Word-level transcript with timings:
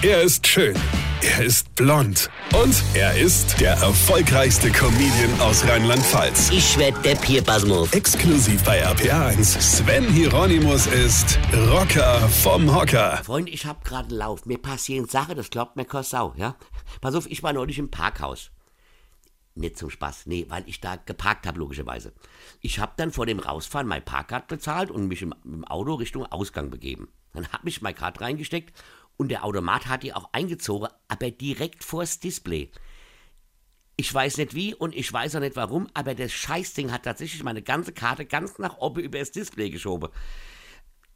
Er 0.00 0.22
ist 0.22 0.46
schön. 0.46 0.76
Er 1.22 1.44
ist 1.44 1.74
blond. 1.74 2.30
Und 2.54 2.84
er 2.94 3.18
ist 3.18 3.60
der 3.60 3.72
erfolgreichste 3.72 4.70
Comedian 4.70 5.40
aus 5.40 5.66
Rheinland-Pfalz. 5.66 6.50
Ich 6.50 6.78
werd 6.78 7.04
der 7.04 7.16
Pierpasmus. 7.16 7.92
Exklusiv 7.92 8.62
bei 8.62 8.86
RPA1. 8.86 9.60
Sven 9.60 10.04
Hieronymus 10.04 10.86
ist 10.86 11.36
Rocker 11.72 12.20
vom 12.28 12.72
Hocker. 12.72 13.16
Freunde, 13.24 13.50
ich 13.50 13.66
hab 13.66 13.84
gerade 13.84 14.10
einen 14.10 14.18
Lauf. 14.18 14.46
Mir 14.46 14.58
passieren 14.58 15.08
Sachen, 15.08 15.36
das 15.36 15.50
glaubt 15.50 15.74
mir 15.74 15.84
kein 15.84 16.04
Sau, 16.04 16.32
ja? 16.36 16.54
Pass 17.00 17.16
auf, 17.16 17.28
ich 17.28 17.42
war 17.42 17.52
neulich 17.52 17.80
im 17.80 17.90
Parkhaus. 17.90 18.52
Nicht 19.56 19.78
zum 19.78 19.90
Spaß, 19.90 20.26
nee, 20.26 20.46
weil 20.48 20.62
ich 20.68 20.80
da 20.80 20.94
geparkt 20.94 21.44
habe, 21.44 21.58
logischerweise. 21.58 22.12
Ich 22.60 22.78
hab 22.78 22.96
dann 22.98 23.10
vor 23.10 23.26
dem 23.26 23.40
Rausfahren 23.40 23.88
mein 23.88 24.04
Parkkart 24.04 24.46
bezahlt 24.46 24.92
und 24.92 25.08
mich 25.08 25.22
im, 25.22 25.34
im 25.44 25.64
Auto 25.64 25.94
Richtung 25.94 26.24
Ausgang 26.24 26.70
begeben. 26.70 27.08
Dann 27.34 27.48
hab 27.48 27.66
ich 27.66 27.82
mein 27.82 27.96
Kart 27.96 28.20
reingesteckt 28.20 28.72
und 29.18 29.28
der 29.28 29.44
Automat 29.44 29.86
hat 29.86 30.02
die 30.02 30.14
auch 30.14 30.30
eingezogen, 30.32 30.88
aber 31.08 31.30
direkt 31.30 31.84
vors 31.84 32.20
Display. 32.20 32.70
Ich 33.96 34.14
weiß 34.14 34.38
nicht 34.38 34.54
wie 34.54 34.74
und 34.74 34.94
ich 34.94 35.12
weiß 35.12 35.34
auch 35.36 35.40
nicht 35.40 35.56
warum, 35.56 35.88
aber 35.92 36.14
das 36.14 36.32
Scheißding 36.32 36.92
hat 36.92 37.02
tatsächlich 37.02 37.42
meine 37.42 37.62
ganze 37.62 37.92
Karte 37.92 38.24
ganz 38.24 38.58
nach 38.58 38.78
oben 38.78 39.02
über 39.02 39.18
das 39.18 39.32
Display 39.32 39.70
geschoben. 39.70 40.10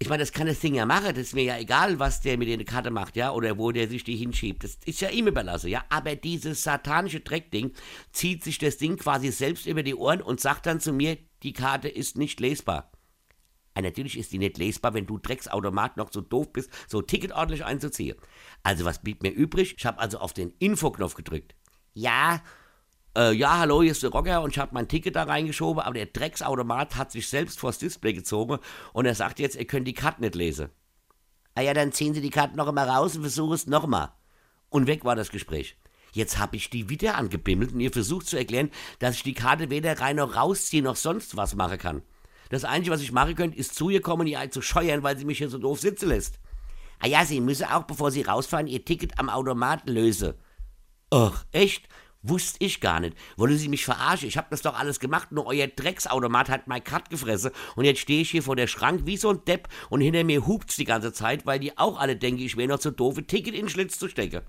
Ich 0.00 0.08
meine, 0.08 0.22
das 0.22 0.32
kann 0.32 0.48
das 0.48 0.58
Ding 0.58 0.74
ja 0.74 0.84
machen, 0.84 1.14
das 1.14 1.28
ist 1.28 1.34
mir 1.34 1.44
ja 1.44 1.56
egal, 1.56 2.00
was 2.00 2.20
der 2.20 2.36
mit 2.36 2.48
der 2.48 2.62
Karte 2.64 2.90
macht, 2.90 3.14
ja, 3.14 3.30
oder 3.30 3.56
wo 3.58 3.70
der 3.70 3.88
sich 3.88 4.02
die 4.02 4.16
hinschiebt. 4.16 4.64
Das 4.64 4.76
ist 4.84 5.00
ja 5.00 5.08
ihm 5.08 5.28
überlassen, 5.28 5.70
ja. 5.70 5.84
Aber 5.88 6.16
dieses 6.16 6.64
satanische 6.64 7.20
Dreckding 7.20 7.70
zieht 8.10 8.42
sich 8.42 8.58
das 8.58 8.76
Ding 8.76 8.96
quasi 8.96 9.30
selbst 9.30 9.66
über 9.66 9.84
die 9.84 9.94
Ohren 9.94 10.20
und 10.20 10.40
sagt 10.40 10.66
dann 10.66 10.80
zu 10.80 10.92
mir, 10.92 11.16
die 11.44 11.52
Karte 11.52 11.88
ist 11.88 12.18
nicht 12.18 12.40
lesbar. 12.40 12.90
Ja, 13.76 13.82
natürlich 13.82 14.16
ist 14.18 14.32
die 14.32 14.38
nicht 14.38 14.58
lesbar, 14.58 14.94
wenn 14.94 15.06
du 15.06 15.18
Drecksautomat 15.18 15.96
noch 15.96 16.12
so 16.12 16.20
doof 16.20 16.52
bist, 16.52 16.70
so 16.88 17.02
Ticket 17.02 17.32
ordentlich 17.32 17.64
einzuziehen. 17.64 18.16
Also 18.62 18.84
was 18.84 19.02
blieb 19.02 19.22
mir 19.22 19.32
übrig? 19.32 19.74
Ich 19.76 19.86
habe 19.86 19.98
also 19.98 20.18
auf 20.18 20.32
den 20.32 20.50
Infoknopf 20.58 21.14
gedrückt. 21.14 21.56
Ja, 21.92 22.40
äh, 23.16 23.32
ja, 23.32 23.58
hallo, 23.58 23.82
hier 23.82 23.92
ist 23.92 24.02
der 24.02 24.10
Rocker 24.10 24.42
und 24.42 24.50
ich 24.50 24.58
habe 24.58 24.74
mein 24.74 24.88
Ticket 24.88 25.16
da 25.16 25.24
reingeschoben, 25.24 25.82
aber 25.82 25.94
der 25.94 26.06
Drecksautomat 26.06 26.96
hat 26.96 27.12
sich 27.12 27.28
selbst 27.28 27.58
vors 27.58 27.78
Display 27.78 28.12
gezogen 28.12 28.58
und 28.92 29.06
er 29.06 29.14
sagt 29.14 29.38
jetzt, 29.40 29.56
ihr 29.56 29.66
könnt 29.66 29.88
die 29.88 29.94
Karte 29.94 30.20
nicht 30.20 30.34
lesen. 30.34 30.70
Ah 31.56 31.60
ja, 31.60 31.74
dann 31.74 31.92
ziehen 31.92 32.14
Sie 32.14 32.20
die 32.20 32.30
Karte 32.30 32.56
noch 32.56 32.66
einmal 32.66 32.88
raus 32.88 33.14
und 33.14 33.22
versuchen 33.22 33.54
es 33.54 33.66
nochmal. 33.66 34.12
Und 34.68 34.88
weg 34.88 35.04
war 35.04 35.14
das 35.14 35.30
Gespräch. 35.30 35.76
Jetzt 36.12 36.38
habe 36.38 36.56
ich 36.56 36.70
die 36.70 36.88
wieder 36.88 37.16
angebimmelt 37.16 37.72
und 37.72 37.80
ihr 37.80 37.92
versucht 37.92 38.26
zu 38.26 38.36
erklären, 38.36 38.70
dass 38.98 39.16
ich 39.16 39.22
die 39.22 39.34
Karte 39.34 39.70
weder 39.70 40.00
rein 40.00 40.16
noch 40.16 40.34
rausziehen 40.34 40.84
noch 40.84 40.96
sonst 40.96 41.36
was 41.36 41.54
machen 41.54 41.78
kann. 41.78 42.02
Das 42.54 42.64
Einzige, 42.64 42.94
was 42.94 43.02
ich 43.02 43.10
machen 43.10 43.34
könnte, 43.34 43.58
ist 43.58 43.74
zu 43.74 43.90
ihr 43.90 44.00
kommen, 44.00 44.28
ihr 44.28 44.50
zu 44.50 44.62
scheuern, 44.62 45.02
weil 45.02 45.18
sie 45.18 45.24
mich 45.24 45.38
hier 45.38 45.48
so 45.48 45.58
doof 45.58 45.80
sitzen 45.80 46.08
lässt. 46.08 46.38
Ah 47.00 47.08
ja, 47.08 47.24
Sie 47.24 47.40
müssen 47.40 47.66
auch, 47.66 47.82
bevor 47.82 48.12
Sie 48.12 48.22
rausfahren, 48.22 48.68
Ihr 48.68 48.84
Ticket 48.84 49.18
am 49.18 49.28
Automat 49.28 49.88
lösen. 49.88 50.34
Ach, 51.10 51.44
echt? 51.50 51.88
Wusste 52.22 52.64
ich 52.64 52.80
gar 52.80 53.00
nicht. 53.00 53.16
Wollen 53.36 53.58
Sie 53.58 53.68
mich 53.68 53.84
verarschen? 53.84 54.28
Ich 54.28 54.38
hab 54.38 54.50
das 54.50 54.62
doch 54.62 54.78
alles 54.78 55.00
gemacht, 55.00 55.32
nur 55.32 55.46
euer 55.46 55.66
Drecksautomat 55.66 56.48
hat 56.48 56.68
mein 56.68 56.84
Cut 56.84 57.10
gefressen 57.10 57.50
und 57.74 57.86
jetzt 57.86 57.98
stehe 57.98 58.22
ich 58.22 58.30
hier 58.30 58.44
vor 58.44 58.54
der 58.54 58.68
Schrank 58.68 59.02
wie 59.04 59.16
so 59.16 59.30
ein 59.30 59.44
Depp 59.44 59.68
und 59.90 60.00
hinter 60.00 60.22
mir 60.22 60.46
hupt's 60.46 60.76
die 60.76 60.84
ganze 60.84 61.12
Zeit, 61.12 61.44
weil 61.46 61.58
die 61.58 61.76
auch 61.76 61.98
alle 61.98 62.14
denken, 62.14 62.40
ich 62.40 62.56
wäre 62.56 62.68
noch 62.68 62.78
zu 62.78 62.92
doof, 62.92 63.18
ein 63.18 63.26
Ticket 63.26 63.54
in 63.54 63.62
den 63.62 63.68
Schlitz 63.68 63.98
zu 63.98 64.08
stecken. 64.08 64.42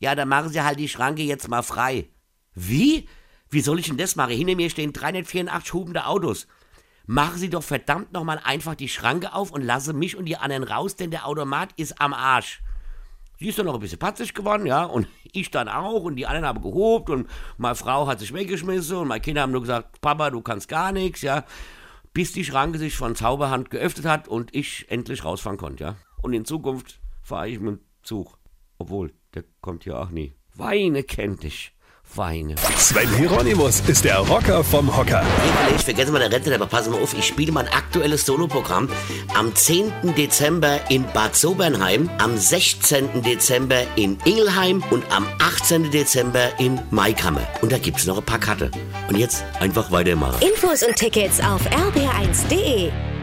Ja, 0.00 0.16
dann 0.16 0.28
machen 0.28 0.50
Sie 0.50 0.60
halt 0.60 0.80
die 0.80 0.88
Schranke 0.88 1.22
jetzt 1.22 1.46
mal 1.46 1.62
frei. 1.62 2.08
Wie? 2.54 3.08
Wie 3.50 3.60
soll 3.60 3.78
ich 3.78 3.86
denn 3.86 3.98
das 3.98 4.16
machen? 4.16 4.34
Hinter 4.34 4.56
mir 4.56 4.68
stehen 4.68 4.92
384 4.92 5.72
hubende 5.72 6.06
Autos. 6.06 6.48
Machen 7.06 7.38
Sie 7.38 7.50
doch 7.50 7.62
verdammt 7.62 8.12
nochmal 8.12 8.40
einfach 8.42 8.74
die 8.74 8.88
Schranke 8.88 9.34
auf 9.34 9.50
und 9.50 9.62
lasse 9.62 9.92
mich 9.92 10.16
und 10.16 10.24
die 10.24 10.36
anderen 10.36 10.64
raus, 10.64 10.96
denn 10.96 11.10
der 11.10 11.26
Automat 11.26 11.70
ist 11.76 12.00
am 12.00 12.14
Arsch. 12.14 12.62
Sie 13.38 13.48
ist 13.48 13.58
dann 13.58 13.66
noch 13.66 13.74
ein 13.74 13.80
bisschen 13.80 13.98
patzig 13.98 14.32
geworden, 14.32 14.64
ja, 14.64 14.84
und 14.84 15.06
ich 15.32 15.50
dann 15.50 15.68
auch, 15.68 16.04
und 16.04 16.16
die 16.16 16.26
anderen 16.26 16.46
haben 16.46 16.62
gehobt, 16.62 17.10
und 17.10 17.28
meine 17.58 17.74
Frau 17.74 18.06
hat 18.06 18.20
sich 18.20 18.32
weggeschmissen, 18.32 18.96
und 18.96 19.08
meine 19.08 19.20
Kinder 19.20 19.42
haben 19.42 19.52
nur 19.52 19.60
gesagt, 19.60 20.00
Papa, 20.00 20.30
du 20.30 20.40
kannst 20.40 20.68
gar 20.68 20.92
nichts, 20.92 21.20
ja, 21.20 21.44
bis 22.14 22.32
die 22.32 22.44
Schranke 22.44 22.78
sich 22.78 22.96
von 22.96 23.16
Zauberhand 23.16 23.70
geöffnet 23.70 24.06
hat 24.06 24.28
und 24.28 24.54
ich 24.54 24.86
endlich 24.88 25.24
rausfahren 25.24 25.58
konnte, 25.58 25.84
ja. 25.84 25.96
Und 26.22 26.32
in 26.32 26.46
Zukunft 26.46 27.00
fahre 27.20 27.48
ich 27.48 27.60
mit 27.60 27.80
dem 27.80 27.80
Zug. 28.02 28.38
Obwohl, 28.78 29.12
der 29.34 29.44
kommt 29.60 29.84
ja 29.84 30.00
auch 30.00 30.10
nie. 30.10 30.34
Weine 30.54 31.02
kennt 31.02 31.42
dich. 31.42 31.74
Weine. 32.14 32.54
Sven 32.76 33.12
Hieronymus 33.16 33.80
ist 33.88 34.04
der 34.04 34.18
Rocker 34.18 34.62
vom 34.62 34.96
Hocker. 34.96 35.24
Ich 35.74 35.82
vergesse 35.82 36.12
mal 36.12 36.20
der 36.20 36.30
Rente, 36.30 36.54
aber 36.54 36.66
pass 36.66 36.88
mal 36.88 37.02
auf, 37.02 37.12
ich 37.14 37.26
spiele 37.26 37.50
mein 37.50 37.66
aktuelles 37.68 38.24
Soloprogramm 38.24 38.88
am 39.34 39.54
10. 39.54 39.92
Dezember 40.16 40.78
in 40.90 41.04
Bad 41.12 41.34
Sobernheim, 41.34 42.08
am 42.18 42.36
16. 42.36 43.22
Dezember 43.22 43.82
in 43.96 44.18
Ingelheim 44.24 44.84
und 44.90 45.04
am 45.10 45.26
18. 45.40 45.90
Dezember 45.90 46.50
in 46.58 46.80
Maikammer. 46.90 47.42
Und 47.62 47.72
da 47.72 47.78
gibt's 47.78 48.06
noch 48.06 48.18
ein 48.18 48.24
paar 48.24 48.38
Karte. 48.38 48.70
Und 49.08 49.16
jetzt 49.16 49.42
einfach 49.58 49.90
weitermachen. 49.90 50.40
Infos 50.46 50.82
und 50.82 50.94
Tickets 50.94 51.40
auf 51.40 51.62
rb1.de. 51.66 53.13